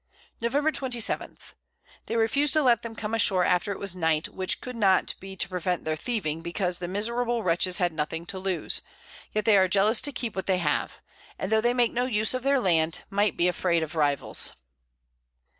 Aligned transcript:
Nov. 0.41 0.55
27. 0.73 1.37
They 2.07 2.15
refus'd 2.15 2.53
to 2.53 2.63
let 2.63 2.81
them 2.81 2.95
come 2.95 3.13
ashore 3.13 3.43
after 3.45 3.71
it 3.71 3.77
was 3.77 3.95
Night, 3.95 4.29
which 4.29 4.59
could 4.59 4.75
not 4.75 5.13
be 5.19 5.35
to 5.35 5.47
prevent 5.47 5.85
their 5.85 5.95
thieving, 5.95 6.41
because 6.41 6.79
the 6.79 6.87
miserable 6.87 7.43
Wretches 7.43 7.77
had 7.77 7.93
nothing 7.93 8.25
to 8.25 8.39
lose; 8.39 8.81
yet 9.31 9.45
they 9.45 9.57
are 9.59 9.67
jealous 9.67 10.01
to 10.01 10.11
keep 10.11 10.35
what 10.35 10.47
they 10.47 10.57
have; 10.57 11.01
and 11.37 11.51
though 11.51 11.61
they 11.61 11.75
make 11.75 11.91
no 11.93 12.05
Use 12.05 12.33
of 12.33 12.41
their 12.41 12.59
Land, 12.59 13.03
might 13.11 13.37
be 13.37 13.47
afraid 13.47 13.83
of 13.83 13.93
Rivals. 13.93 14.53